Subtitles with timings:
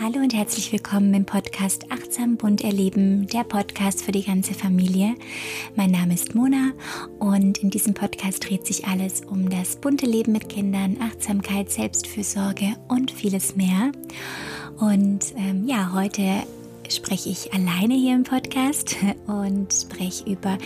[0.00, 5.16] Hallo und herzlich willkommen im Podcast Achtsam bunt erleben, der Podcast für die ganze Familie.
[5.74, 6.70] Mein Name ist Mona
[7.18, 12.76] und in diesem Podcast dreht sich alles um das bunte Leben mit Kindern, Achtsamkeit, Selbstfürsorge
[12.86, 13.90] und vieles mehr.
[14.78, 16.44] Und ähm, ja, heute
[16.88, 18.94] spreche ich alleine hier im Podcast
[19.26, 20.58] und spreche über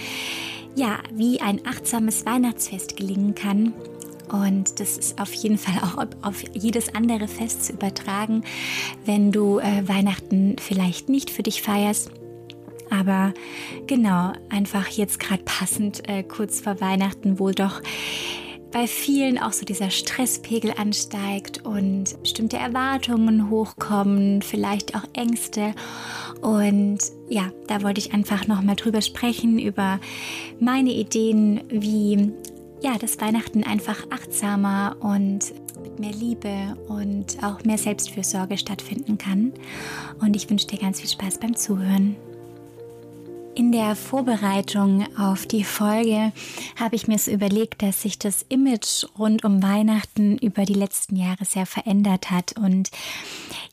[0.74, 3.72] ja, wie ein achtsames Weihnachtsfest gelingen kann
[4.32, 8.42] und das ist auf jeden Fall auch auf jedes andere Fest zu übertragen,
[9.04, 12.10] wenn du äh, Weihnachten vielleicht nicht für dich feierst.
[12.90, 13.32] Aber
[13.86, 17.80] genau, einfach jetzt gerade passend äh, kurz vor Weihnachten, wo doch
[18.70, 25.74] bei vielen auch so dieser Stresspegel ansteigt und bestimmte Erwartungen hochkommen, vielleicht auch Ängste.
[26.40, 30.00] Und ja, da wollte ich einfach nochmal drüber sprechen, über
[30.58, 32.32] meine Ideen, wie
[32.82, 39.52] ja, dass Weihnachten einfach achtsamer und mit mehr Liebe und auch mehr Selbstfürsorge stattfinden kann.
[40.20, 42.16] Und ich wünsche dir ganz viel Spaß beim Zuhören.
[43.54, 46.32] In der Vorbereitung auf die Folge
[46.80, 51.16] habe ich mir so überlegt, dass sich das Image rund um Weihnachten über die letzten
[51.16, 52.56] Jahre sehr verändert hat.
[52.56, 52.90] Und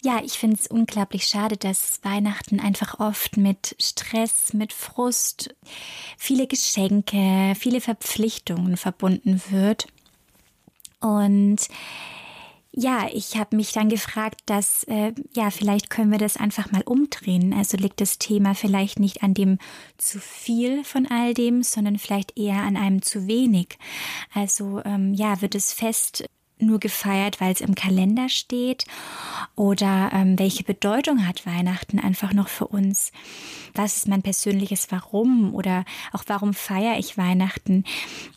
[0.01, 5.55] ja, ich finde es unglaublich schade, dass Weihnachten einfach oft mit Stress, mit Frust,
[6.17, 9.87] viele Geschenke, viele Verpflichtungen verbunden wird.
[10.99, 11.69] Und
[12.71, 16.83] ja, ich habe mich dann gefragt, dass äh, ja, vielleicht können wir das einfach mal
[16.83, 17.53] umdrehen.
[17.53, 19.57] Also liegt das Thema vielleicht nicht an dem
[19.97, 23.79] zu viel von all dem, sondern vielleicht eher an einem zu wenig.
[24.33, 28.85] Also ähm, ja, wird es fest nur gefeiert, weil es im Kalender steht?
[29.55, 33.11] Oder ähm, welche Bedeutung hat Weihnachten einfach noch für uns?
[33.73, 35.53] Was ist mein persönliches Warum?
[35.53, 37.83] Oder auch warum feiere ich Weihnachten?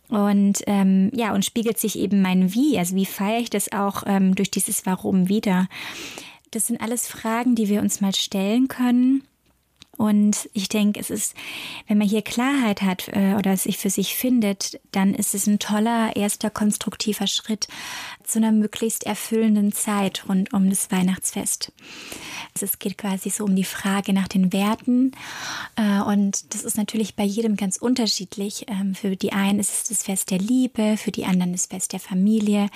[0.08, 4.02] Und ähm, ja, und spiegelt sich eben mein Wie, also wie feiere ich das auch
[4.06, 5.68] ähm, durch dieses Warum wieder?
[6.50, 9.22] Das sind alles Fragen, die wir uns mal stellen können
[10.03, 11.33] und ich denke, es ist,
[11.86, 15.61] wenn man hier Klarheit hat äh, oder sich für sich findet, dann ist es ein
[15.61, 17.68] toller erster konstruktiver Schritt
[18.24, 21.70] zu einer möglichst erfüllenden Zeit rund um das Weihnachtsfest.
[22.52, 25.12] Also es geht quasi so um die Frage nach den Werten
[25.77, 28.67] äh, und das ist natürlich bei jedem ganz unterschiedlich.
[28.67, 31.92] Ähm, für die einen ist es das Fest der Liebe, für die anderen das Fest
[31.92, 32.70] der Familie,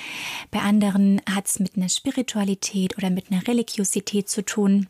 [0.52, 4.86] bei anderen hat es mit einer Spiritualität oder mit einer Religiosität zu tun.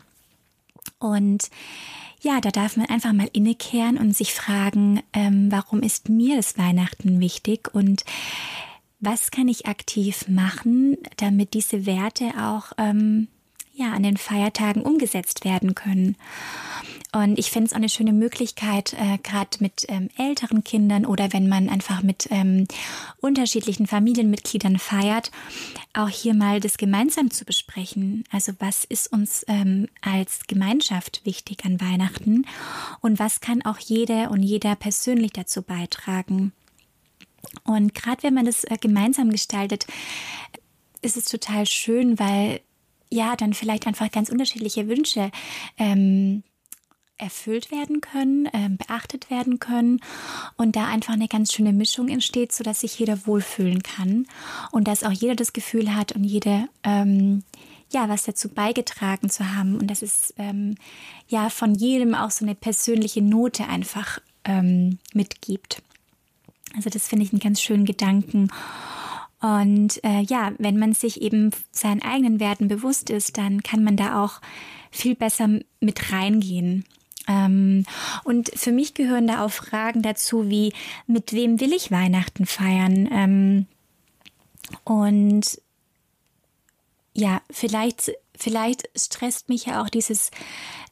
[0.98, 1.50] Und
[2.20, 6.58] ja, da darf man einfach mal innekehren und sich fragen, ähm, warum ist mir das
[6.58, 8.04] Weihnachten wichtig und
[8.98, 13.28] was kann ich aktiv machen, damit diese Werte auch ähm,
[13.74, 16.16] ja, an den Feiertagen umgesetzt werden können.
[17.16, 21.32] Und ich finde es auch eine schöne Möglichkeit, äh, gerade mit ähm, älteren Kindern oder
[21.32, 22.68] wenn man einfach mit ähm,
[23.22, 25.30] unterschiedlichen Familienmitgliedern feiert,
[25.94, 28.24] auch hier mal das gemeinsam zu besprechen.
[28.30, 32.44] Also was ist uns ähm, als Gemeinschaft wichtig an Weihnachten
[33.00, 36.52] und was kann auch jede und jeder persönlich dazu beitragen.
[37.64, 39.86] Und gerade wenn man das äh, gemeinsam gestaltet,
[41.00, 42.60] ist es total schön, weil
[43.08, 45.30] ja, dann vielleicht einfach ganz unterschiedliche Wünsche
[45.78, 46.42] ähm,
[47.18, 50.00] erfüllt werden können, ähm, beachtet werden können
[50.56, 54.26] und da einfach eine ganz schöne Mischung entsteht, sodass sich jeder wohlfühlen kann
[54.70, 57.42] und dass auch jeder das Gefühl hat und jede ähm,
[57.92, 60.76] ja was dazu beigetragen zu haben und dass es ähm,
[61.28, 65.82] ja von jedem auch so eine persönliche Note einfach ähm, mitgibt.
[66.74, 68.50] Also das finde ich einen ganz schönen Gedanken
[69.40, 73.96] und äh, ja, wenn man sich eben seinen eigenen Werten bewusst ist, dann kann man
[73.96, 74.40] da auch
[74.90, 75.48] viel besser
[75.80, 76.84] mit reingehen.
[77.26, 77.84] Ähm,
[78.24, 80.72] und für mich gehören da auch Fragen dazu, wie
[81.06, 83.08] mit wem will ich Weihnachten feiern?
[83.12, 83.66] Ähm,
[84.84, 85.60] und
[87.14, 90.30] ja, vielleicht, vielleicht stresst mich ja auch dieses,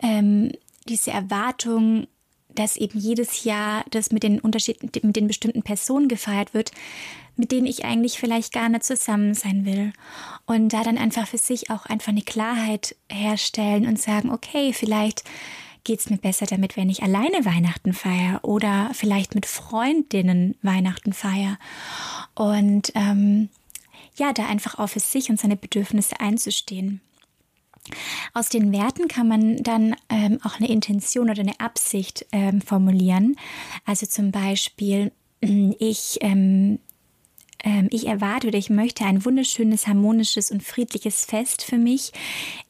[0.00, 0.52] ähm,
[0.88, 2.06] diese Erwartung,
[2.54, 6.70] dass eben jedes Jahr das mit den Unterschieden, mit den bestimmten Personen gefeiert wird,
[7.36, 9.92] mit denen ich eigentlich vielleicht gar nicht zusammen sein will.
[10.46, 15.24] Und da dann einfach für sich auch einfach eine Klarheit herstellen und sagen, okay, vielleicht
[15.84, 21.12] geht es mir besser damit, wenn ich alleine Weihnachten feiere oder vielleicht mit Freundinnen Weihnachten
[21.12, 21.58] feiere.
[22.34, 23.50] Und ähm,
[24.16, 27.00] ja, da einfach für sich und seine Bedürfnisse einzustehen.
[28.32, 33.36] Aus den Werten kann man dann ähm, auch eine Intention oder eine Absicht ähm, formulieren.
[33.84, 36.78] Also zum Beispiel, ich, ähm,
[37.62, 42.12] ähm, ich erwarte oder ich möchte ein wunderschönes, harmonisches und friedliches Fest für mich,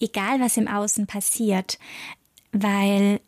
[0.01, 1.79] egal was im Außen passiert
[2.55, 3.21] weil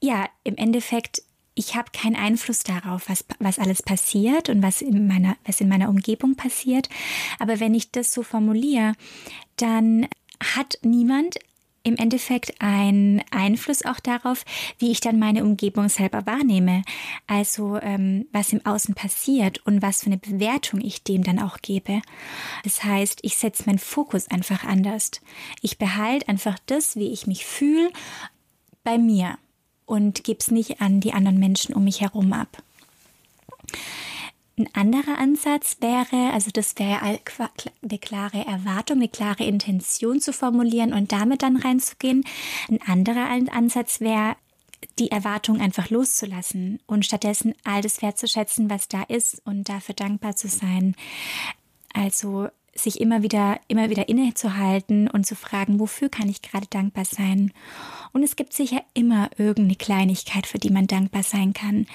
[0.00, 1.22] ja, im Endeffekt,
[1.54, 5.68] ich habe keinen Einfluss darauf, was, was alles passiert und was in, meiner, was in
[5.68, 6.88] meiner Umgebung passiert.
[7.38, 8.94] Aber wenn ich das so formuliere,
[9.56, 10.08] dann
[10.42, 11.36] hat niemand
[11.84, 14.44] im Endeffekt ein Einfluss auch darauf,
[14.78, 16.82] wie ich dann meine Umgebung selber wahrnehme.
[17.26, 21.58] Also ähm, was im Außen passiert und was für eine Bewertung ich dem dann auch
[21.60, 22.02] gebe.
[22.64, 25.10] Das heißt, ich setze meinen Fokus einfach anders.
[25.60, 27.90] Ich behalte einfach das, wie ich mich fühle,
[28.84, 29.38] bei mir
[29.86, 32.62] und gebe es nicht an die anderen Menschen um mich herum ab.
[34.58, 40.92] Ein anderer Ansatz wäre, also das wäre eine klare Erwartung, eine klare Intention zu formulieren
[40.92, 42.24] und damit dann reinzugehen.
[42.68, 44.36] Ein anderer Ansatz wäre,
[44.98, 50.36] die Erwartung einfach loszulassen und stattdessen all das wertzuschätzen, was da ist und dafür dankbar
[50.36, 50.96] zu sein.
[51.94, 57.04] Also sich immer wieder, immer wieder innezuhalten und zu fragen, wofür kann ich gerade dankbar
[57.04, 57.52] sein?
[58.12, 61.86] Und es gibt sicher immer irgendeine Kleinigkeit, für die man dankbar sein kann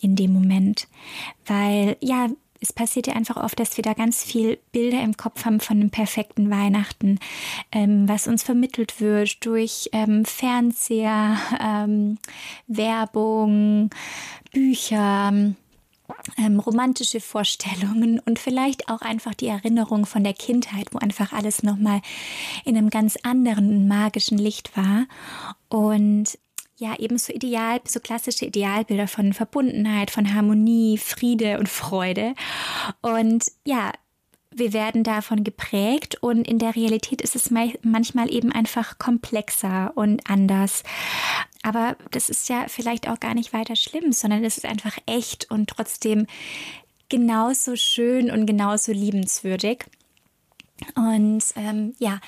[0.00, 0.88] in dem Moment.
[1.46, 2.28] Weil, ja,
[2.60, 5.78] es passiert ja einfach oft, dass wir da ganz viel Bilder im Kopf haben von
[5.78, 7.18] einem perfekten Weihnachten,
[7.72, 12.18] ähm, was uns vermittelt wird durch ähm, Fernseher, ähm,
[12.66, 13.90] Werbung,
[14.52, 15.54] Bücher,
[16.36, 21.62] ähm, romantische Vorstellungen und vielleicht auch einfach die Erinnerung von der Kindheit, wo einfach alles
[21.62, 22.00] nochmal
[22.64, 25.06] in einem ganz anderen magischen Licht war.
[25.68, 26.38] Und
[26.76, 32.34] ja, eben so ideal, so klassische Idealbilder von Verbundenheit, von Harmonie, Friede und Freude.
[33.02, 33.92] Und ja,
[34.52, 40.28] wir werden davon geprägt und in der Realität ist es manchmal eben einfach komplexer und
[40.28, 40.82] anders.
[41.62, 45.50] Aber das ist ja vielleicht auch gar nicht weiter schlimm, sondern es ist einfach echt
[45.50, 46.26] und trotzdem
[47.08, 49.84] genauso schön und genauso liebenswürdig.
[50.94, 52.20] Und ähm, ja,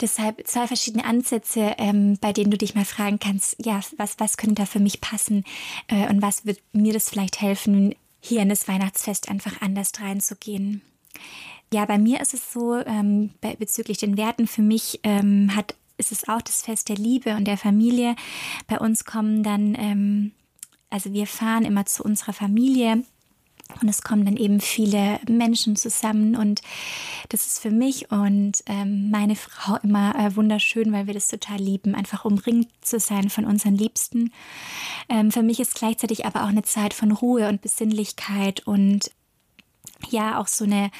[0.00, 4.36] deshalb zwei verschiedene Ansätze, ähm, bei denen du dich mal fragen kannst, ja, was, was
[4.36, 5.44] könnte da für mich passen
[5.88, 10.82] äh, und was wird mir das vielleicht helfen, hier in das Weihnachtsfest einfach anders reinzugehen.
[11.72, 16.12] Ja, bei mir ist es so, ähm, bezüglich den Werten, für mich ähm, hat, ist
[16.12, 18.16] es auch das Fest der Liebe und der Familie.
[18.66, 20.32] Bei uns kommen dann, ähm,
[20.90, 23.02] also wir fahren immer zu unserer Familie
[23.82, 26.60] und es kommen dann eben viele Menschen zusammen und
[27.30, 31.58] das ist für mich und ähm, meine Frau immer äh, wunderschön, weil wir das total
[31.58, 34.32] lieben, einfach umringt zu sein von unseren Liebsten.
[35.08, 39.10] Ähm, für mich ist gleichzeitig aber auch eine Zeit von Ruhe und Besinnlichkeit und
[40.10, 40.90] ja, auch so eine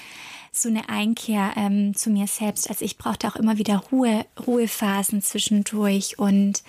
[0.59, 2.71] so eine Einkehr ähm, zu mir selbst.
[2.71, 6.63] Also ich brauchte auch immer wieder Ruhe, Ruhephasen zwischendurch und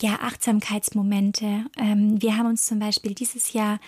[0.00, 1.64] ja, Achtsamkeitsmomente.
[1.78, 3.78] Ähm, wir haben uns zum Beispiel dieses Jahr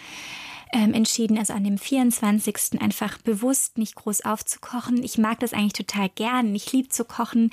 [0.72, 2.80] ähm, entschieden, also an dem 24.
[2.80, 5.02] einfach bewusst nicht groß aufzukochen.
[5.02, 6.54] Ich mag das eigentlich total gern.
[6.54, 7.50] Ich liebe zu kochen,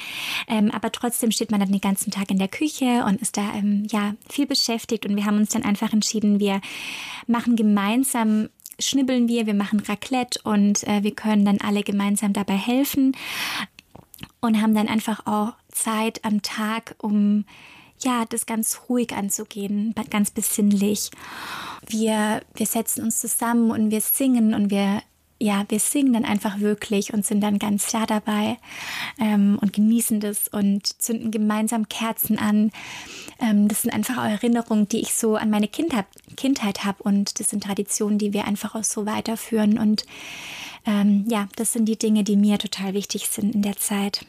[0.47, 3.53] ähm, aber trotzdem steht man dann den ganzen Tag in der Küche und ist da
[3.53, 5.05] ähm, ja viel beschäftigt.
[5.05, 6.61] Und wir haben uns dann einfach entschieden, wir
[7.27, 8.49] machen gemeinsam
[8.79, 13.15] schnibbeln wir, wir machen Raclette und äh, wir können dann alle gemeinsam dabei helfen
[14.41, 17.45] und haben dann einfach auch Zeit am Tag, um
[18.01, 21.11] ja, das ganz ruhig anzugehen, ganz besinnlich.
[21.87, 25.01] Wir, wir setzen uns zusammen und wir singen und wir
[25.39, 28.57] ja, wir singen dann einfach wirklich und sind dann ganz klar dabei
[29.19, 32.71] ähm, und genießen das und zünden gemeinsam Kerzen an.
[33.39, 36.05] Ähm, das sind einfach Erinnerungen, die ich so an meine Kindheit,
[36.37, 39.77] Kindheit habe und das sind Traditionen, die wir einfach auch so weiterführen.
[39.77, 40.05] Und
[40.85, 44.25] ähm, ja, das sind die Dinge, die mir total wichtig sind in der Zeit.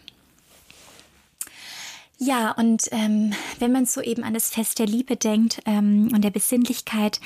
[2.18, 6.22] Ja, und ähm, wenn man so eben an das Fest der Liebe denkt ähm, und
[6.22, 7.20] der Besinnlichkeit,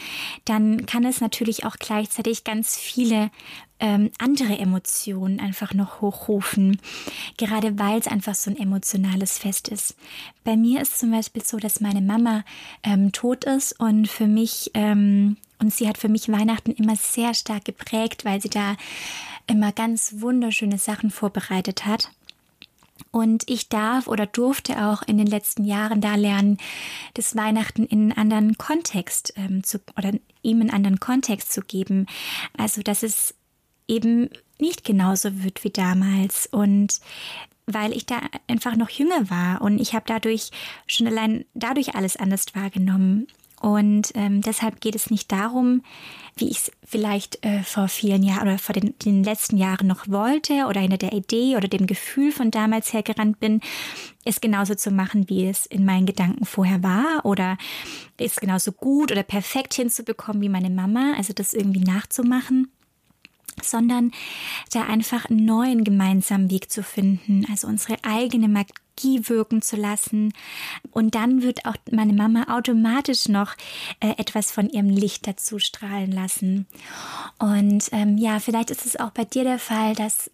[0.44, 3.30] dann kann es natürlich auch gleichzeitig ganz viele
[3.80, 6.80] ähm, andere Emotionen einfach noch hochrufen,
[7.36, 9.96] gerade weil es einfach so ein emotionales Fest ist.
[10.44, 12.44] Bei mir ist zum Beispiel so, dass meine Mama
[12.82, 17.34] ähm, tot ist und für mich ähm, und sie hat für mich Weihnachten immer sehr
[17.34, 18.76] stark geprägt, weil sie da
[19.46, 22.10] immer ganz wunderschöne Sachen vorbereitet hat.
[23.12, 26.58] Und ich darf oder durfte auch in den letzten Jahren da lernen,
[27.14, 32.06] das Weihnachten in einen anderen Kontext ähm, zu oder ihm einen anderen Kontext zu geben.
[32.56, 33.34] Also, dass es
[33.90, 36.46] eben nicht genauso wird wie damals.
[36.46, 37.00] Und
[37.66, 40.50] weil ich da einfach noch jünger war und ich habe dadurch
[40.86, 43.26] schon allein dadurch alles anders wahrgenommen.
[43.60, 45.82] Und ähm, deshalb geht es nicht darum,
[46.34, 50.08] wie ich es vielleicht äh, vor vielen Jahren oder vor den, den, letzten Jahren noch
[50.08, 53.60] wollte oder hinter der Idee oder dem Gefühl von damals hergerannt bin,
[54.24, 57.58] es genauso zu machen, wie es in meinen Gedanken vorher war oder
[58.16, 62.72] es genauso gut oder perfekt hinzubekommen wie meine Mama, also das irgendwie nachzumachen
[63.64, 64.12] sondern
[64.72, 70.32] da einfach einen neuen gemeinsamen Weg zu finden, also unsere eigene Magie wirken zu lassen.
[70.90, 73.54] Und dann wird auch meine Mama automatisch noch
[74.00, 76.66] äh, etwas von ihrem Licht dazu strahlen lassen.
[77.38, 80.30] Und ähm, ja, vielleicht ist es auch bei dir der Fall, dass,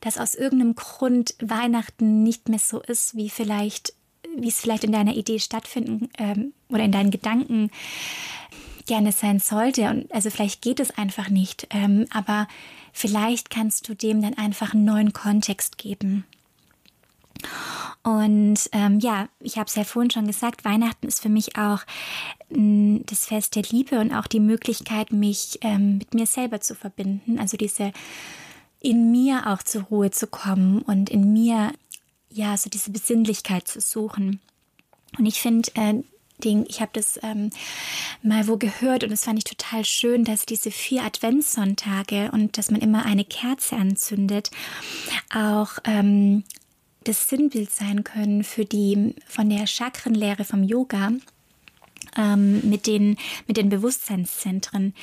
[0.00, 3.94] dass aus irgendeinem Grund Weihnachten nicht mehr so ist, wie vielleicht
[4.36, 7.70] wie es vielleicht in deiner Idee stattfinden ähm, oder in deinen Gedanken
[8.90, 9.88] gerne sein sollte.
[9.88, 11.68] Und also vielleicht geht es einfach nicht.
[11.70, 12.48] Ähm, aber
[12.92, 16.24] vielleicht kannst du dem dann einfach einen neuen Kontext geben.
[18.02, 21.82] Und ähm, ja, ich habe es ja vorhin schon gesagt, Weihnachten ist für mich auch
[22.48, 26.74] mh, das Fest der Liebe und auch die Möglichkeit, mich ähm, mit mir selber zu
[26.74, 27.38] verbinden.
[27.38, 27.92] Also diese
[28.80, 31.70] in mir auch zur Ruhe zu kommen und in mir
[32.28, 34.40] ja so diese Besinnlichkeit zu suchen.
[35.16, 36.02] Und ich finde, äh,
[36.40, 36.64] Ding.
[36.68, 37.50] Ich habe das ähm,
[38.22, 42.70] mal wo gehört und das fand ich total schön, dass diese vier Adventssonntage und dass
[42.70, 44.50] man immer eine Kerze anzündet,
[45.34, 46.44] auch ähm,
[47.04, 51.12] das Sinnbild sein können für die von der Chakrenlehre vom Yoga
[52.16, 54.94] mit, den, mit den Bewusstseinszentren.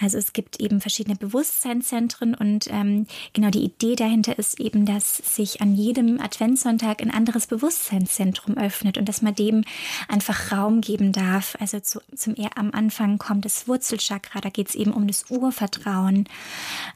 [0.00, 5.16] Also es gibt eben verschiedene Bewusstseinszentren und ähm, genau die Idee dahinter ist eben, dass
[5.16, 9.64] sich an jedem Adventssonntag ein anderes Bewusstseinszentrum öffnet und dass man dem
[10.08, 11.56] einfach Raum geben darf.
[11.60, 16.28] Also zu, zum am Anfang kommt das Wurzelchakra, da geht es eben um das Urvertrauen.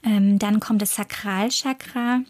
[0.04, 2.22] Ähm, dann kommt das Sakralchakra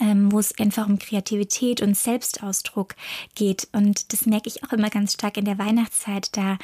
[0.00, 2.94] ähm, wo es einfach um Kreativität und Selbstausdruck
[3.34, 3.68] geht.
[3.72, 6.36] Und das merke ich auch immer ganz stark in der Weihnachtszeit.
[6.36, 6.58] Da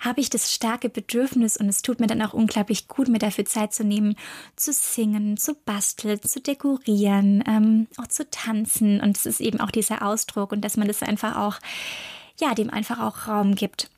[0.00, 3.44] habe ich das starke Bedürfnis und es tut mir dann auch unglaublich gut, mir dafür
[3.44, 4.16] Zeit zu nehmen,
[4.56, 9.00] zu singen, zu basteln, zu dekorieren, ähm, auch zu tanzen.
[9.00, 11.58] Und es ist eben auch dieser Ausdruck und dass man das einfach auch,
[12.40, 13.90] ja, dem einfach auch Raum gibt.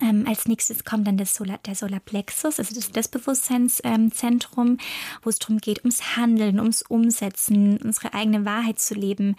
[0.00, 4.78] Ähm, als nächstes kommt dann das Solar, der Solarplexus, also das, das Bewusstseinszentrum, ähm,
[5.22, 9.36] wo es darum geht, ums Handeln, ums Umsetzen, unsere eigene Wahrheit zu leben.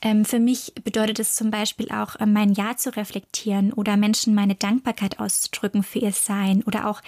[0.00, 4.34] Ähm, für mich bedeutet es zum Beispiel auch, äh, mein Ja zu reflektieren oder Menschen
[4.34, 7.02] meine Dankbarkeit auszudrücken für ihr Sein oder auch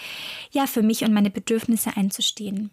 [0.50, 2.70] ja für mich und meine Bedürfnisse einzustehen.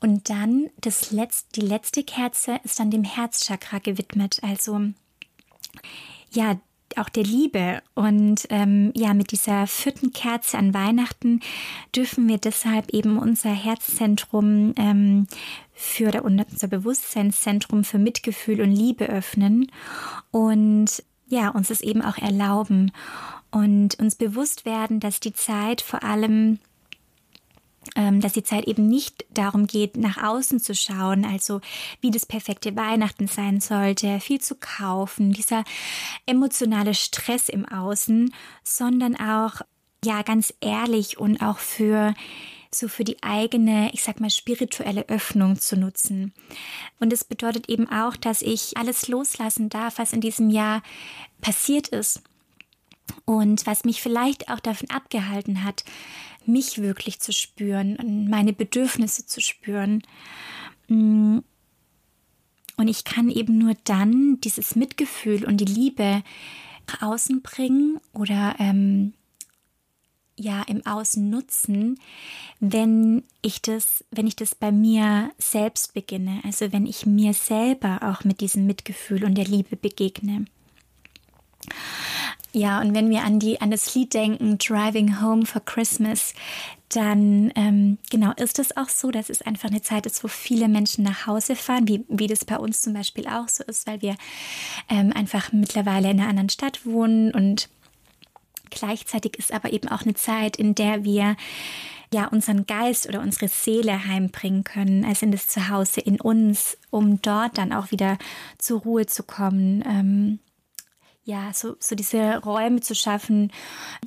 [0.00, 4.80] Und dann das Letz-, die letzte Kerze ist dann dem Herzchakra gewidmet, also
[6.30, 6.60] ja,
[6.96, 7.82] auch der Liebe.
[7.94, 11.40] Und ähm, ja, mit dieser vierten Kerze an Weihnachten
[11.94, 15.26] dürfen wir deshalb eben unser Herzzentrum ähm,
[15.72, 19.70] für oder unser Bewusstseinszentrum für Mitgefühl und Liebe öffnen
[20.30, 22.92] und ja, uns es eben auch erlauben
[23.50, 26.60] und uns bewusst werden, dass die Zeit vor allem
[28.20, 31.60] dass die Zeit eben nicht darum geht, nach außen zu schauen, also
[32.00, 35.64] wie das perfekte Weihnachten sein sollte, viel zu kaufen, dieser
[36.26, 39.62] emotionale Stress im Außen, sondern auch,
[40.04, 42.14] ja, ganz ehrlich und auch für
[42.70, 46.34] so für die eigene, ich sag mal, spirituelle Öffnung zu nutzen.
[47.00, 50.82] Und es bedeutet eben auch, dass ich alles loslassen darf, was in diesem Jahr
[51.40, 52.22] passiert ist.
[53.24, 55.84] Und was mich vielleicht auch davon abgehalten hat,
[56.44, 60.02] mich wirklich zu spüren und meine Bedürfnisse zu spüren.
[60.88, 61.38] Mm.
[62.78, 66.22] Und ich kann eben nur dann dieses Mitgefühl und die Liebe
[66.86, 69.14] nach außen bringen oder ähm,
[70.38, 71.98] ja im Außen nutzen,
[72.60, 78.00] wenn ich das, wenn ich das bei mir selbst beginne, also wenn ich mir selber
[78.02, 80.44] auch mit diesem Mitgefühl und der Liebe begegne.
[82.52, 86.32] Ja, und wenn wir an, die, an das Lied denken, Driving Home for Christmas,
[86.88, 90.68] dann ähm, genau ist es auch so, dass es einfach eine Zeit ist, wo viele
[90.68, 94.02] Menschen nach Hause fahren, wie, wie das bei uns zum Beispiel auch so ist, weil
[94.02, 94.16] wir
[94.88, 97.68] ähm, einfach mittlerweile in einer anderen Stadt wohnen und
[98.70, 101.36] gleichzeitig ist aber eben auch eine Zeit, in der wir
[102.12, 107.20] ja unseren Geist oder unsere Seele heimbringen können, also in das Zuhause in uns, um
[107.20, 108.16] dort dann auch wieder
[108.58, 109.82] zur Ruhe zu kommen.
[109.84, 110.38] Ähm,
[111.26, 113.52] ja, so, so diese Räume zu schaffen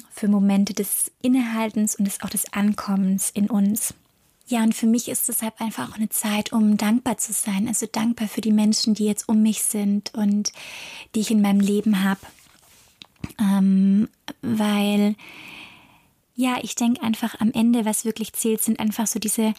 [0.09, 3.93] für Momente des Innehaltens und des, auch des Ankommens in uns.
[4.47, 7.67] Ja, und für mich ist deshalb einfach auch eine Zeit, um dankbar zu sein.
[7.67, 10.53] Also dankbar für die Menschen, die jetzt um mich sind und
[11.13, 12.21] die ich in meinem Leben habe.
[13.37, 14.07] Ähm,
[14.41, 15.15] weil,
[16.35, 19.53] ja, ich denke einfach am Ende, was wirklich zählt, sind einfach so diese,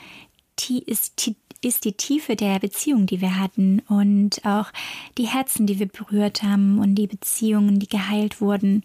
[0.69, 4.73] ist die, ist die Tiefe der Beziehung, die wir hatten und auch
[5.19, 8.83] die Herzen, die wir berührt haben und die Beziehungen, die geheilt wurden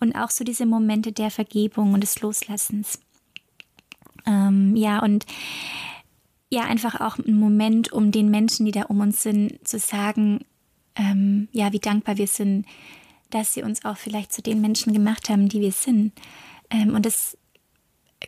[0.00, 3.00] und auch so diese Momente der Vergebung und des Loslassens.
[4.26, 5.26] Ähm, ja, und
[6.50, 10.44] ja, einfach auch ein Moment, um den Menschen, die da um uns sind, zu sagen,
[10.96, 12.66] ähm, ja, wie dankbar wir sind,
[13.30, 16.12] dass sie uns auch vielleicht zu den Menschen gemacht haben, die wir sind.
[16.70, 17.38] Ähm, und das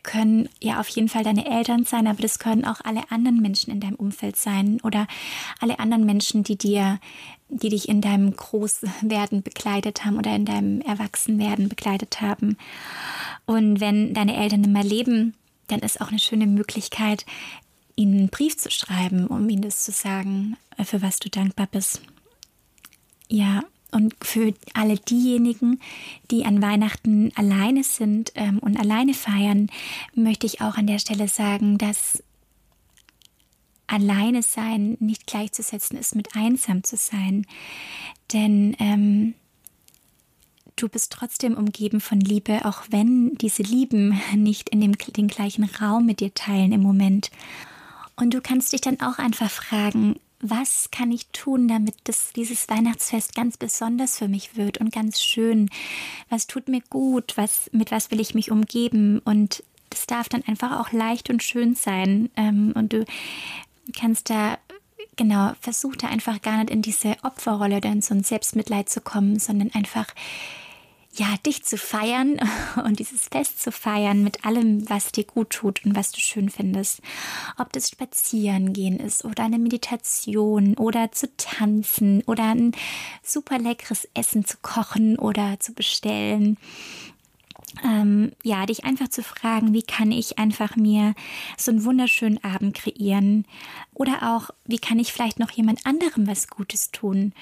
[0.02, 3.72] können ja auf jeden Fall deine Eltern sein, aber das können auch alle anderen Menschen
[3.72, 5.06] in deinem Umfeld sein oder
[5.60, 6.98] alle anderen Menschen, die dir,
[7.48, 12.56] die dich in deinem Großwerden begleitet haben oder in deinem Erwachsenwerden begleitet haben.
[13.44, 15.34] Und wenn deine Eltern mehr leben,
[15.68, 17.26] dann ist auch eine schöne Möglichkeit,
[17.94, 22.02] ihnen einen Brief zu schreiben, um ihnen das zu sagen, für was du dankbar bist.
[23.28, 25.78] Ja, Und für alle diejenigen,
[26.30, 29.68] die an Weihnachten alleine sind ähm, und alleine feiern,
[30.14, 32.22] möchte ich auch an der Stelle sagen, dass
[33.86, 37.46] alleine sein nicht gleichzusetzen ist mit einsam zu sein.
[38.32, 39.34] Denn ähm,
[40.76, 45.64] du bist trotzdem umgeben von Liebe, auch wenn diese Lieben nicht in dem, den gleichen
[45.64, 47.30] Raum mit dir teilen im Moment.
[48.16, 52.68] Und du kannst dich dann auch einfach fragen, was kann ich tun, damit das, dieses
[52.68, 55.70] Weihnachtsfest ganz besonders für mich wird und ganz schön?
[56.28, 57.34] Was tut mir gut?
[57.36, 59.20] Was, mit was will ich mich umgeben?
[59.20, 62.28] Und das darf dann einfach auch leicht und schön sein.
[62.36, 63.04] Ähm, und du
[63.96, 64.58] kannst da,
[65.16, 69.00] genau, versuch da einfach gar nicht in diese Opferrolle oder in so ein Selbstmitleid zu
[69.00, 70.08] kommen, sondern einfach
[71.14, 72.40] ja, dich zu feiern
[72.84, 76.48] und dieses Fest zu feiern mit allem, was dir gut tut und was du schön
[76.48, 77.00] findest.
[77.58, 82.72] Ob das Spazieren gehen ist oder eine Meditation oder zu tanzen oder ein
[83.22, 86.56] super leckeres Essen zu kochen oder zu bestellen
[87.84, 91.14] ähm, ja, dich einfach zu fragen, wie kann ich einfach mir
[91.56, 93.44] so einen wunderschönen Abend kreieren
[93.94, 97.32] oder auch, wie kann ich vielleicht noch jemand anderem was Gutes tun?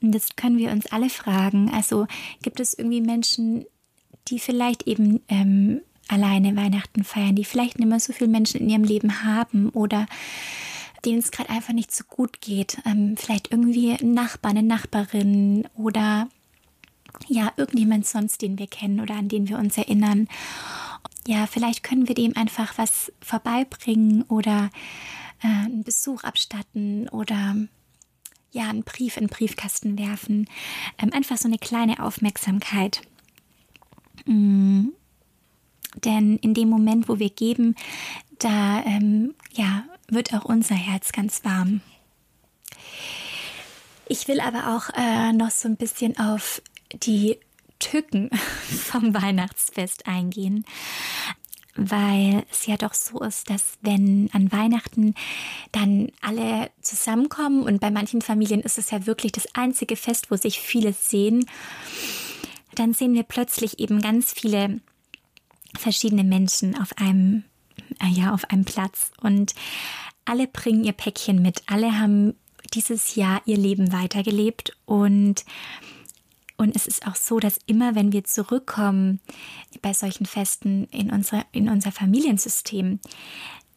[0.00, 1.70] Und das können wir uns alle fragen.
[1.72, 2.06] Also
[2.42, 3.64] gibt es irgendwie Menschen,
[4.28, 8.70] die vielleicht eben ähm, alleine Weihnachten feiern, die vielleicht nicht mehr so viele Menschen in
[8.70, 10.06] ihrem Leben haben oder
[11.04, 12.78] denen es gerade einfach nicht so gut geht.
[12.84, 16.28] Ähm, vielleicht irgendwie ein Nachbar, eine Nachbarin oder
[17.28, 20.28] ja, irgendjemand sonst, den wir kennen oder an den wir uns erinnern.
[21.26, 24.70] Ja, vielleicht können wir dem einfach was vorbeibringen oder
[25.42, 27.56] äh, einen Besuch abstatten oder
[28.52, 30.48] ja, einen Brief in den Briefkasten werfen.
[30.98, 33.02] Ähm, einfach so eine kleine Aufmerksamkeit.
[34.24, 34.88] Mm.
[36.04, 37.74] Denn in dem Moment, wo wir geben,
[38.38, 41.80] da ähm, ja, wird auch unser Herz ganz warm.
[44.08, 46.62] Ich will aber auch äh, noch so ein bisschen auf
[46.92, 47.38] die
[47.78, 48.30] Tücken
[48.68, 50.64] vom Weihnachtsfest eingehen,
[51.74, 55.14] weil es ja doch so ist, dass wenn an Weihnachten
[55.72, 60.36] dann alle zusammenkommen und bei manchen Familien ist es ja wirklich das einzige Fest, wo
[60.36, 61.44] sich viele sehen,
[62.74, 64.80] dann sehen wir plötzlich eben ganz viele
[65.76, 67.44] verschiedene Menschen auf einem,
[68.00, 69.54] äh, ja, auf einem Platz und
[70.24, 72.34] alle bringen ihr Päckchen mit, alle haben
[72.74, 75.44] dieses Jahr ihr Leben weitergelebt und
[76.56, 79.20] und es ist auch so, dass immer, wenn wir zurückkommen
[79.82, 83.00] bei solchen Festen in, unsere, in unser Familiensystem,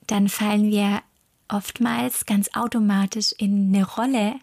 [0.07, 1.01] dann fallen wir
[1.49, 4.35] oftmals ganz automatisch in eine Rolle,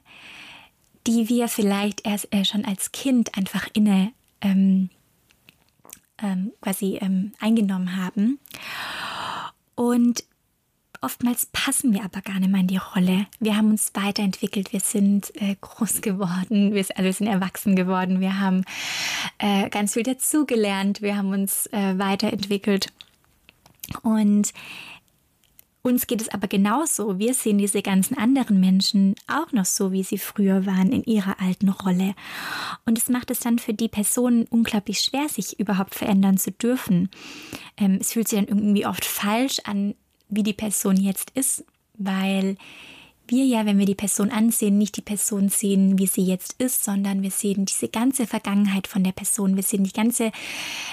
[1.06, 4.90] die wir vielleicht erst äh, schon als Kind einfach inne ähm,
[6.18, 8.38] ähm, quasi ähm, eingenommen haben.
[9.74, 10.24] Und
[11.00, 13.26] Oftmals passen wir aber gar nicht mehr in die Rolle.
[13.38, 18.20] Wir haben uns weiterentwickelt, wir sind äh, groß geworden, wir sind, also sind erwachsen geworden,
[18.20, 18.64] wir haben
[19.38, 22.92] äh, ganz viel dazugelernt, wir haben uns äh, weiterentwickelt.
[24.02, 24.52] Und
[25.86, 27.20] uns geht es aber genauso.
[27.20, 31.40] Wir sehen diese ganzen anderen Menschen auch noch so, wie sie früher waren in ihrer
[31.40, 32.16] alten Rolle.
[32.86, 37.08] Und es macht es dann für die Personen unglaublich schwer, sich überhaupt verändern zu dürfen.
[37.76, 39.94] Ähm, es fühlt sich dann irgendwie oft falsch an,
[40.28, 42.56] wie die Person jetzt ist, weil
[43.28, 46.84] wir ja, wenn wir die Person ansehen, nicht die Person sehen, wie sie jetzt ist,
[46.84, 49.56] sondern wir sehen diese ganze Vergangenheit von der Person.
[49.56, 50.30] Wir sehen die ganze,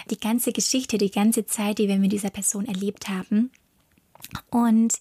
[0.09, 3.51] die ganze Geschichte, die ganze Zeit, die wir mit dieser Person erlebt haben.
[4.49, 4.95] Und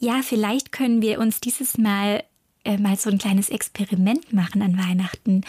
[0.00, 2.24] ja, vielleicht können wir uns dieses Mal
[2.64, 5.42] äh, mal so ein kleines Experiment machen an Weihnachten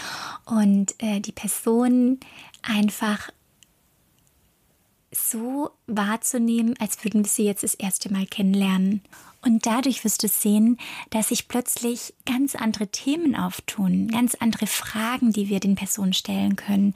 [0.46, 2.20] und äh, die Person
[2.62, 3.30] einfach
[5.12, 9.02] so wahrzunehmen, als würden wir sie jetzt das erste Mal kennenlernen.
[9.42, 10.78] Und dadurch wirst du sehen,
[11.12, 16.56] dass sich plötzlich ganz andere Themen auftun, ganz andere Fragen, die wir den Personen stellen
[16.56, 16.94] können.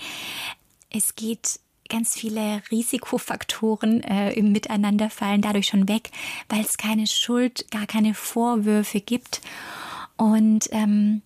[0.89, 6.12] Es geht ganz viele Risikofaktoren äh, im Miteinander fallen dadurch schon weg,
[6.49, 9.41] weil es keine Schuld, gar keine Vorwürfe gibt.
[10.17, 11.21] Und ähm,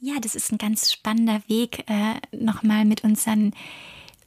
[0.00, 3.54] ja, das ist ein ganz spannender Weg, äh, nochmal mit unseren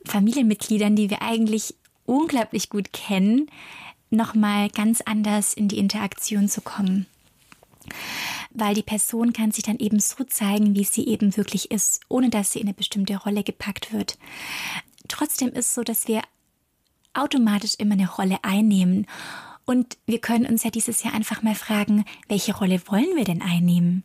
[0.06, 3.50] Familienmitgliedern, die wir eigentlich unglaublich gut kennen,
[4.10, 7.06] nochmal ganz anders in die Interaktion zu kommen.
[8.52, 12.30] Weil die Person kann sich dann eben so zeigen, wie sie eben wirklich ist, ohne
[12.30, 14.18] dass sie in eine bestimmte Rolle gepackt wird.
[15.08, 16.22] Trotzdem ist es so, dass wir
[17.14, 19.08] automatisch immer eine Rolle einnehmen.
[19.66, 23.42] Und wir können uns ja dieses Jahr einfach mal fragen, welche Rolle wollen wir denn
[23.42, 24.04] einnehmen?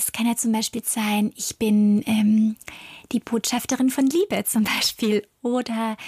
[0.00, 2.56] Das kann ja zum Beispiel sein, ich bin ähm,
[3.12, 5.98] die Botschafterin von Liebe zum Beispiel oder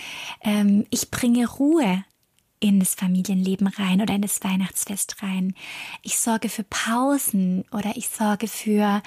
[0.40, 2.02] ähm, ich bringe Ruhe
[2.58, 5.54] in das Familienleben rein oder in das Weihnachtsfest rein.
[6.00, 9.02] Ich sorge für Pausen oder ich sorge für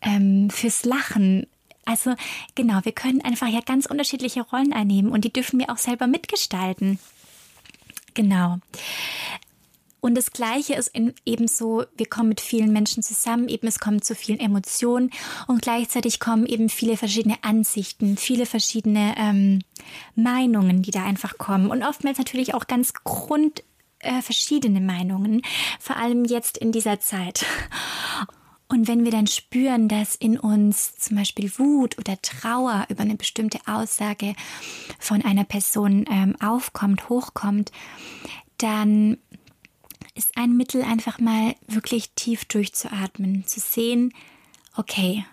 [0.00, 1.48] ähm, fürs Lachen.
[1.84, 2.14] Also
[2.54, 6.06] genau, wir können einfach ja ganz unterschiedliche Rollen einnehmen und die dürfen wir auch selber
[6.06, 7.00] mitgestalten.
[8.14, 8.60] Genau.
[10.00, 14.04] Und das Gleiche ist eben so, wir kommen mit vielen Menschen zusammen, eben es kommt
[14.04, 15.10] zu vielen Emotionen
[15.46, 19.60] und gleichzeitig kommen eben viele verschiedene Ansichten, viele verschiedene ähm,
[20.14, 23.62] Meinungen, die da einfach kommen und oftmals natürlich auch ganz grund
[24.00, 25.42] äh, verschiedene Meinungen,
[25.78, 27.44] vor allem jetzt in dieser Zeit.
[28.68, 33.16] Und wenn wir dann spüren, dass in uns zum Beispiel Wut oder Trauer über eine
[33.16, 34.34] bestimmte Aussage
[35.00, 37.72] von einer Person ähm, aufkommt, hochkommt,
[38.58, 39.18] dann
[40.20, 44.12] ist ein Mittel, einfach mal wirklich tief durchzuatmen, zu sehen,
[44.76, 45.24] okay,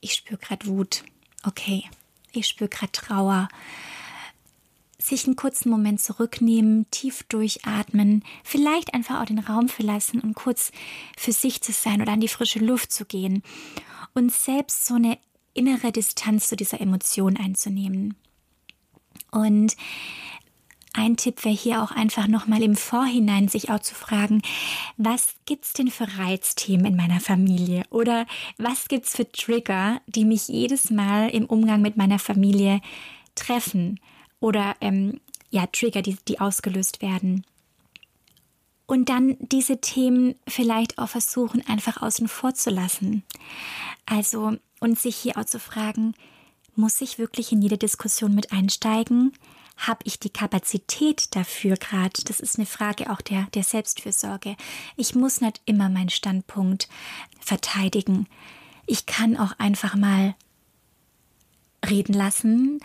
[0.00, 1.02] ich spüre gerade Wut,
[1.44, 1.82] okay,
[2.30, 3.48] ich spüre gerade Trauer.
[4.98, 10.70] Sich einen kurzen Moment zurücknehmen, tief durchatmen, vielleicht einfach auch den Raum verlassen und kurz
[11.16, 13.42] für sich zu sein oder an die frische Luft zu gehen
[14.14, 15.18] und selbst so eine
[15.54, 18.14] innere Distanz zu dieser Emotion einzunehmen.
[19.32, 19.74] Und
[20.92, 24.42] ein Tipp wäre hier auch einfach nochmal im Vorhinein sich auch zu fragen,
[24.96, 27.84] was gibt's denn für Reizthemen in meiner Familie?
[27.90, 28.26] Oder
[28.58, 32.80] was gibt's für Trigger, die mich jedes Mal im Umgang mit meiner Familie
[33.36, 34.00] treffen?
[34.40, 37.44] Oder ähm, ja, Trigger, die, die ausgelöst werden.
[38.86, 43.22] Und dann diese Themen vielleicht auch versuchen, einfach außen vor zu lassen.
[44.06, 46.14] Also, und sich hier auch zu fragen,
[46.74, 49.32] muss ich wirklich in jede Diskussion mit einsteigen?
[49.80, 52.22] Habe ich die Kapazität dafür gerade?
[52.24, 54.56] Das ist eine Frage auch der, der Selbstfürsorge.
[54.96, 56.88] Ich muss nicht immer meinen Standpunkt
[57.40, 58.26] verteidigen.
[58.86, 60.34] Ich kann auch einfach mal
[61.88, 62.80] reden lassen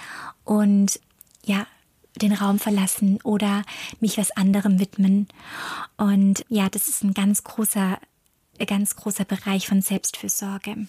[0.45, 1.01] und
[1.43, 1.67] ja,
[2.15, 3.63] den Raum verlassen oder
[3.99, 5.27] mich was anderem widmen.
[5.97, 7.99] Und ja, das ist ein ganz großer,
[8.65, 10.87] ganz großer Bereich von Selbstfürsorge.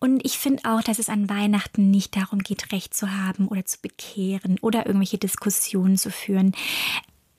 [0.00, 3.66] Und ich finde auch, dass es an Weihnachten nicht darum geht, Recht zu haben oder
[3.66, 6.52] zu bekehren oder irgendwelche Diskussionen zu führen.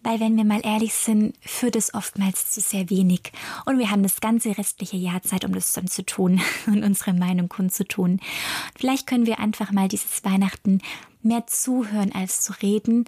[0.04, 3.32] Weil wenn wir mal ehrlich sind, führt es oftmals zu sehr wenig.
[3.65, 7.13] Und wir haben das ganze restliche Jahr Zeit, um das dann zu tun und unsere
[7.13, 8.19] Meinung kundzutun.
[8.78, 10.82] Vielleicht können wir einfach mal dieses Weihnachten
[11.24, 13.06] mehr zuhören als zu reden,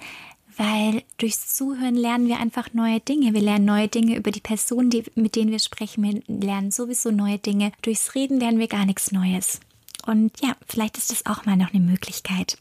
[0.57, 3.33] weil durchs Zuhören lernen wir einfach neue Dinge.
[3.33, 6.03] Wir lernen neue Dinge über die Personen, die, mit denen wir sprechen.
[6.03, 7.71] Wir lernen sowieso neue Dinge.
[7.81, 9.59] Durchs Reden lernen wir gar nichts Neues.
[10.05, 12.57] Und ja, vielleicht ist das auch mal noch eine Möglichkeit.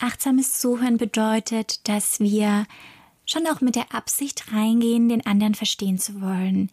[0.00, 2.66] Achtsames Zuhören bedeutet, dass wir
[3.26, 6.70] schon auch mit der Absicht reingehen, den anderen verstehen zu wollen.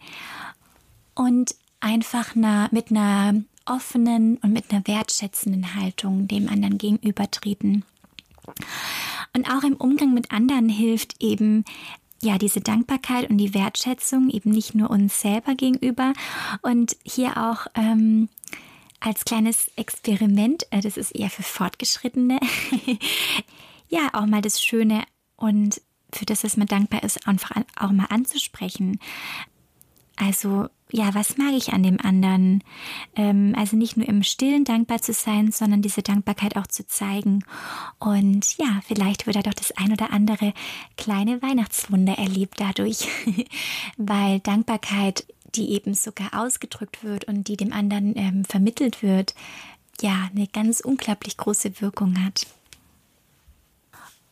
[1.14, 7.84] Und einfach na, mit einer offenen und mit einer wertschätzenden Haltung dem anderen gegenübertreten.
[9.34, 11.64] Und auch im Umgang mit anderen hilft eben
[12.22, 16.12] ja, diese Dankbarkeit und die Wertschätzung eben nicht nur uns selber gegenüber
[16.60, 18.28] und hier auch ähm,
[19.00, 22.38] als kleines Experiment, äh, das ist eher für Fortgeschrittene,
[23.88, 25.04] ja, auch mal das Schöne
[25.36, 25.80] und
[26.12, 28.98] für das, was man dankbar ist, einfach auch mal anzusprechen.
[30.16, 32.62] Also ja, was mag ich an dem anderen?
[33.16, 37.44] Ähm, also nicht nur im Stillen dankbar zu sein, sondern diese Dankbarkeit auch zu zeigen.
[37.98, 40.52] Und ja, vielleicht wird da doch das ein oder andere
[40.96, 43.08] kleine Weihnachtswunder erlebt dadurch,
[43.96, 49.34] weil Dankbarkeit, die eben sogar ausgedrückt wird und die dem anderen ähm, vermittelt wird,
[50.00, 52.46] ja, eine ganz unglaublich große Wirkung hat.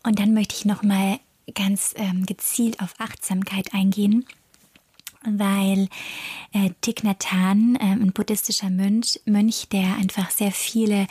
[0.03, 1.19] Und dann möchte ich noch mal
[1.55, 4.25] ganz ähm, gezielt auf Achtsamkeit eingehen
[5.25, 5.89] weil
[6.53, 11.07] äh, Thich Nhat Hanh, äh, ein buddhistischer Mönch, Mönch, der einfach sehr viele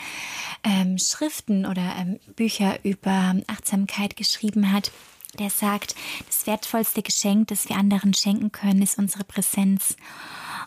[0.64, 4.92] ähm, Schriften oder ähm, Bücher über Achtsamkeit geschrieben hat,
[5.40, 9.98] der sagt, das wertvollste Geschenk, das wir anderen schenken können, ist unsere Präsenz.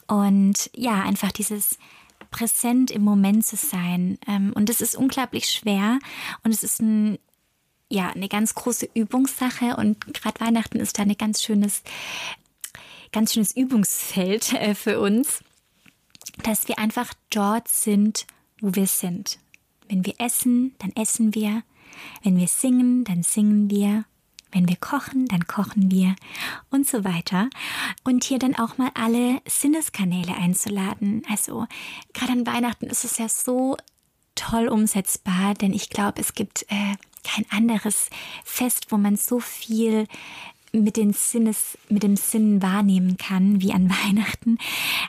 [0.06, 1.78] Und ja, einfach dieses
[2.30, 4.18] präsent im Moment zu sein.
[4.26, 5.98] Ähm, und das ist unglaublich schwer
[6.44, 7.18] und es ist ein
[7.92, 11.82] ja, eine ganz große Übungssache und gerade Weihnachten ist da ein ganz schönes
[13.12, 15.42] ganz schönes Übungsfeld äh, für uns,
[16.42, 18.26] dass wir einfach dort sind,
[18.60, 19.38] wo wir sind.
[19.88, 21.62] Wenn wir essen, dann essen wir.
[22.22, 24.04] Wenn wir singen, dann singen wir.
[24.52, 26.16] Wenn wir kochen, dann kochen wir
[26.70, 27.48] und so weiter.
[28.02, 31.22] Und hier dann auch mal alle Sinneskanäle einzuladen.
[31.28, 31.66] Also
[32.14, 33.76] gerade an Weihnachten ist es ja so
[34.34, 38.10] toll umsetzbar, denn ich glaube, es gibt äh, kein anderes
[38.44, 40.06] Fest, wo man so viel
[40.72, 44.58] mit den Sinnes, mit dem Sinn wahrnehmen kann, wie an Weihnachten.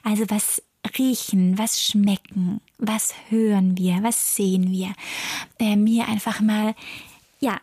[0.03, 0.61] Also was
[0.97, 4.93] riechen, was schmecken, was hören wir, was sehen wir.
[5.59, 6.75] Ähm, hier einfach mal,
[7.39, 7.59] ja,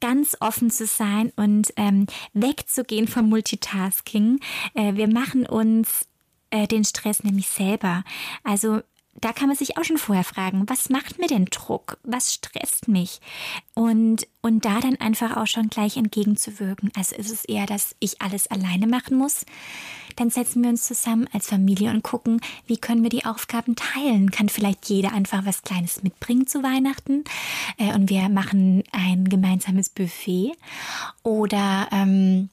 [0.00, 4.40] ganz offen zu sein und ähm, wegzugehen vom Multitasking.
[4.74, 6.06] Äh, wir machen uns
[6.50, 8.02] äh, den Stress nämlich selber.
[8.42, 8.80] Also
[9.20, 11.98] da kann man sich auch schon vorher fragen, was macht mir denn Druck?
[12.02, 13.20] Was stresst mich?
[13.74, 16.90] Und, und da dann einfach auch schon gleich entgegenzuwirken.
[16.96, 19.44] Also ist es eher, dass ich alles alleine machen muss?
[20.16, 24.30] Dann setzen wir uns zusammen als Familie und gucken, wie können wir die Aufgaben teilen?
[24.30, 27.24] Kann vielleicht jeder einfach was Kleines mitbringen zu Weihnachten?
[27.78, 30.52] Äh, und wir machen ein gemeinsames Buffet?
[31.22, 32.50] Oder ähm,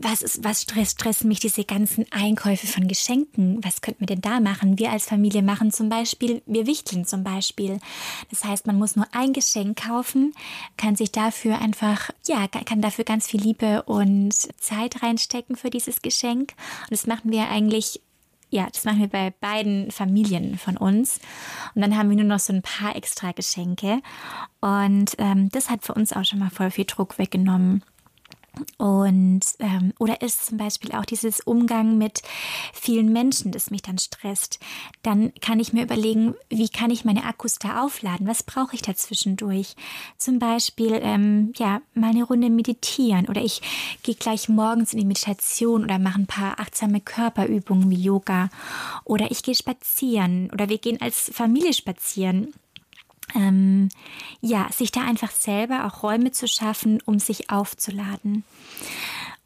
[0.00, 3.62] was ist, was stress, stressen mich diese ganzen Einkäufe von Geschenken?
[3.62, 4.78] Was könnten wir denn da machen?
[4.78, 7.78] Wir als Familie machen zum Beispiel, wir wichteln zum Beispiel.
[8.30, 10.32] Das heißt, man muss nur ein Geschenk kaufen,
[10.76, 16.02] kann sich dafür einfach, ja, kann dafür ganz viel Liebe und Zeit reinstecken für dieses
[16.02, 16.54] Geschenk.
[16.82, 18.00] Und das machen wir eigentlich
[18.50, 21.20] ja, das machen wir bei beiden Familien von uns.
[21.74, 24.00] Und dann haben wir nur noch so ein paar extra Geschenke.
[24.60, 27.84] Und ähm, das hat für uns auch schon mal voll viel Druck weggenommen.
[28.76, 32.22] Und ähm, oder ist zum Beispiel auch dieses Umgang mit
[32.72, 34.58] vielen Menschen, das mich dann stresst.
[35.02, 38.26] Dann kann ich mir überlegen, wie kann ich meine Akkus da aufladen?
[38.26, 39.76] Was brauche ich da zwischendurch?
[40.16, 43.62] Zum Beispiel ähm, ja mal eine Runde meditieren oder ich
[44.02, 48.50] gehe gleich morgens in die Meditation oder mache ein paar achtsame Körperübungen wie Yoga
[49.04, 52.52] oder ich gehe spazieren oder wir gehen als Familie spazieren
[53.34, 53.88] ähm,
[54.40, 58.44] ja, sich da einfach selber auch Räume zu schaffen, um sich aufzuladen.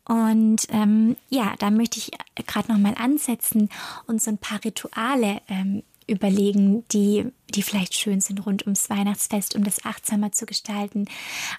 [0.04, 2.10] Und ähm, ja, da möchte ich
[2.46, 3.68] gerade noch mal ansetzen
[4.06, 9.54] und so ein paar Rituale ähm, überlegen, die, die vielleicht schön sind rund ums Weihnachtsfest,
[9.54, 11.06] um das achtsamer zu gestalten,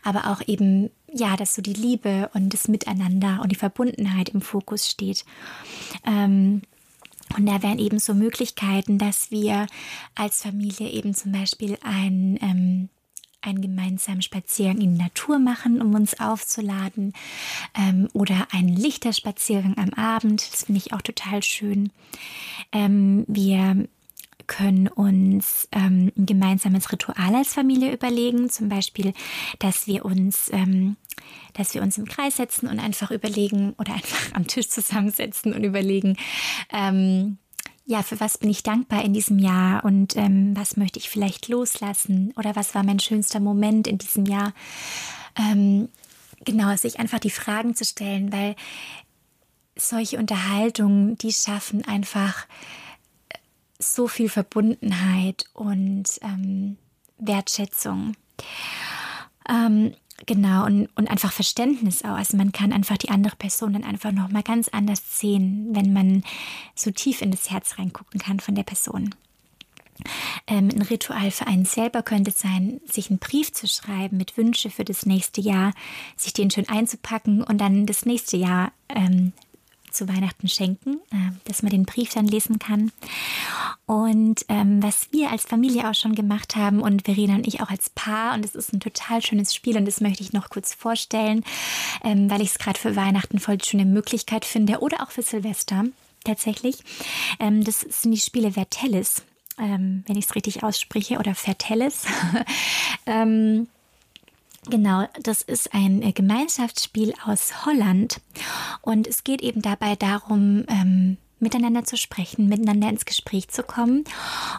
[0.03, 4.41] aber auch eben, ja, dass so die Liebe und das Miteinander und die Verbundenheit im
[4.41, 5.25] Fokus steht.
[6.05, 6.61] Ähm,
[7.37, 9.67] und da wären eben so Möglichkeiten, dass wir
[10.15, 12.89] als Familie eben zum Beispiel ein, ähm,
[13.41, 17.13] einen gemeinsamen Spaziergang in die Natur machen, um uns aufzuladen.
[17.75, 20.47] Ähm, oder einen Lichterspaziergang am Abend.
[20.53, 21.91] Das finde ich auch total schön.
[22.71, 23.87] Ähm, wir
[24.57, 28.49] können uns ähm, ein gemeinsames Ritual als Familie überlegen.
[28.49, 29.13] Zum Beispiel,
[29.59, 30.95] dass wir uns ähm,
[31.53, 35.63] dass wir uns im Kreis setzen und einfach überlegen oder einfach am Tisch zusammensetzen und
[35.63, 36.17] überlegen,
[36.71, 37.37] ähm,
[37.85, 41.49] ja, für was bin ich dankbar in diesem Jahr und ähm, was möchte ich vielleicht
[41.49, 44.53] loslassen oder was war mein schönster Moment in diesem Jahr.
[45.35, 45.89] Ähm,
[46.45, 48.55] genau, sich einfach die Fragen zu stellen, weil
[49.75, 52.45] solche Unterhaltungen, die schaffen einfach
[53.83, 56.77] so viel Verbundenheit und ähm,
[57.17, 58.15] Wertschätzung.
[59.49, 59.93] Ähm,
[60.25, 62.15] Genau, und, und einfach Verständnis auch.
[62.15, 66.23] Also man kann einfach die andere Person dann einfach nochmal ganz anders sehen, wenn man
[66.75, 69.13] so tief in das Herz reingucken kann von der Person.
[70.47, 74.69] Ähm, ein Ritual für einen selber könnte sein, sich einen Brief zu schreiben mit Wünsche
[74.69, 75.73] für das nächste Jahr,
[76.15, 79.33] sich den schön einzupacken und dann das nächste Jahr ähm,
[79.93, 82.91] zu Weihnachten schenken, äh, dass man den Brief dann lesen kann.
[83.85, 87.69] Und ähm, was wir als Familie auch schon gemacht haben und Verena und ich auch
[87.69, 90.73] als Paar, und es ist ein total schönes Spiel und das möchte ich noch kurz
[90.73, 91.43] vorstellen,
[92.03, 95.85] ähm, weil ich es gerade für Weihnachten voll schöne Möglichkeit finde oder auch für Silvester
[96.23, 96.77] tatsächlich.
[97.39, 99.23] Ähm, das sind die Spiele Vertellis,
[99.59, 102.05] ähm, wenn ich es richtig ausspreche, oder Vertellis.
[103.05, 103.67] ähm,
[104.69, 108.21] Genau, das ist ein äh, Gemeinschaftsspiel aus Holland
[108.81, 114.05] und es geht eben dabei darum, ähm, miteinander zu sprechen, miteinander ins Gespräch zu kommen.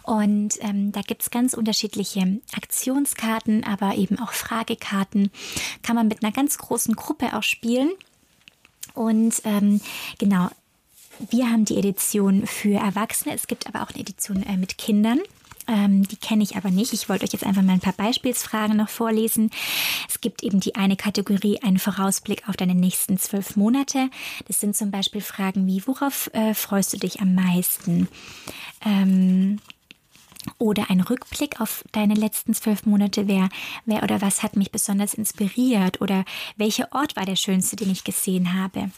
[0.05, 5.31] Und ähm, da gibt es ganz unterschiedliche Aktionskarten, aber eben auch Fragekarten.
[5.83, 7.91] Kann man mit einer ganz großen Gruppe auch spielen.
[8.93, 9.81] Und ähm,
[10.19, 10.51] genau,
[11.31, 13.35] wir haben die Edition für Erwachsene.
[13.35, 15.21] Es gibt aber auch eine Edition äh, mit Kindern.
[15.67, 16.93] Ähm, die kenne ich aber nicht.
[16.93, 19.51] Ich wollte euch jetzt einfach mal ein paar Beispielsfragen noch vorlesen.
[20.09, 24.11] Es gibt eben die eine Kategorie, einen Vorausblick auf deine nächsten zwölf Monate.
[24.47, 28.09] Das sind zum Beispiel Fragen wie, worauf äh, freust du dich am meisten?
[28.85, 29.61] Ähm,
[30.59, 33.49] oder ein Rückblick auf deine letzten zwölf Monate, wer,
[33.87, 36.25] wer oder was hat mich besonders inspiriert oder
[36.57, 38.91] welcher Ort war der schönste, den ich gesehen habe.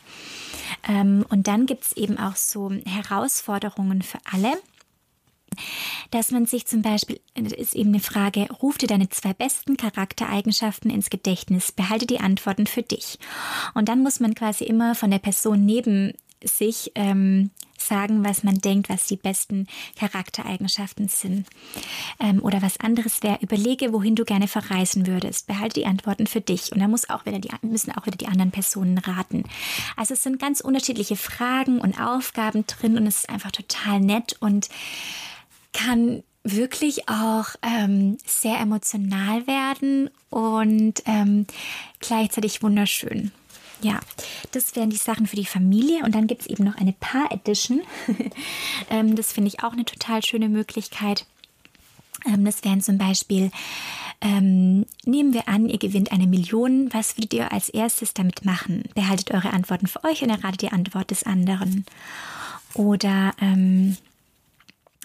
[0.88, 4.54] Ähm, und dann gibt es eben auch so Herausforderungen für alle
[6.10, 10.90] dass man sich zum Beispiel, ist eben eine Frage, ruf dir deine zwei besten Charaktereigenschaften
[10.90, 13.18] ins Gedächtnis, behalte die Antworten für dich.
[13.74, 16.12] Und dann muss man quasi immer von der Person neben
[16.44, 19.66] sich ähm, sagen, was man denkt, was die besten
[19.98, 21.46] Charaktereigenschaften sind.
[22.20, 25.46] Ähm, oder was anderes wäre, überlege, wohin du gerne verreisen würdest.
[25.46, 26.72] Behalte die Antworten für dich.
[26.72, 29.44] Und da muss auch wieder die, müssen auch wieder die anderen Personen raten.
[29.96, 34.36] Also es sind ganz unterschiedliche Fragen und Aufgaben drin und es ist einfach total nett
[34.40, 34.68] und
[35.76, 41.46] kann wirklich auch ähm, sehr emotional werden und ähm,
[42.00, 43.32] gleichzeitig wunderschön.
[43.82, 44.00] Ja,
[44.52, 46.02] das wären die Sachen für die Familie.
[46.04, 47.82] Und dann gibt es eben noch eine Paar-Edition.
[48.90, 51.26] ähm, das finde ich auch eine total schöne Möglichkeit.
[52.24, 53.50] Ähm, das wären zum Beispiel,
[54.22, 56.88] ähm, nehmen wir an, ihr gewinnt eine Million.
[56.92, 58.84] Was würdet ihr als erstes damit machen?
[58.94, 61.84] Behaltet eure Antworten für euch und erratet die Antwort des anderen.
[62.72, 63.96] Oder ähm,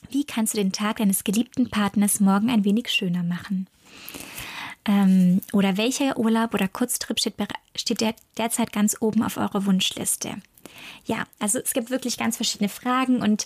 [0.09, 3.67] wie kannst du den Tag deines geliebten Partners morgen ein wenig schöner machen?
[4.85, 7.35] Ähm, oder welcher Urlaub oder Kurztrip steht,
[7.75, 10.41] steht der derzeit ganz oben auf eurer Wunschliste?
[11.05, 13.45] Ja, also es gibt wirklich ganz verschiedene Fragen und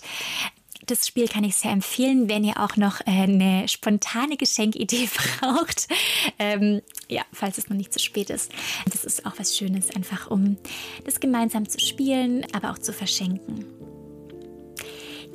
[0.86, 5.08] das Spiel kann ich sehr empfehlen, wenn ihr auch noch äh, eine spontane Geschenkidee
[5.40, 5.88] braucht.
[6.38, 8.52] Ähm, ja, falls es noch nicht zu spät ist.
[8.90, 10.56] Das ist auch was Schönes, einfach um
[11.04, 13.64] das gemeinsam zu spielen, aber auch zu verschenken.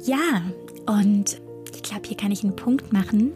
[0.04, 0.42] Ja,
[0.86, 1.42] und
[1.74, 3.34] ich glaube, hier kann ich einen Punkt machen.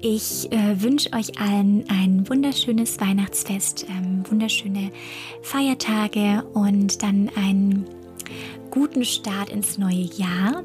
[0.00, 4.90] Ich äh, wünsche euch allen ein wunderschönes Weihnachtsfest, ähm, wunderschöne
[5.42, 7.86] Feiertage und dann einen
[8.70, 10.62] guten Start ins neue Jahr.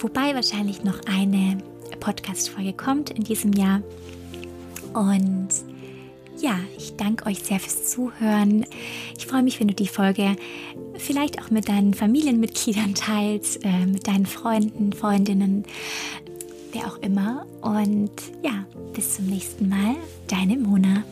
[0.00, 1.58] Wobei wahrscheinlich noch eine
[2.00, 3.82] Podcast-Folge kommt in diesem Jahr.
[4.94, 5.48] Und
[6.40, 8.64] ja, ich danke euch sehr fürs Zuhören.
[9.16, 10.36] Ich freue mich, wenn du die Folge
[10.96, 15.64] vielleicht auch mit deinen Familienmitgliedern teilst, äh, mit deinen Freunden, Freundinnen,
[16.72, 17.46] wer auch immer.
[17.62, 18.10] Und
[18.42, 19.96] ja, bis zum nächsten Mal,
[20.28, 21.04] deine Mona.